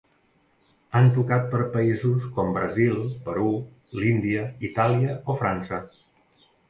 Han 0.99 1.09
tocat 1.17 1.43
per 1.51 1.59
països 1.75 2.25
com 2.37 2.49
Brasil, 2.55 2.97
Perú, 3.27 3.51
l'Índia, 4.01 4.47
Itàlia 4.71 5.15
o 5.27 5.37
França. 5.43 5.85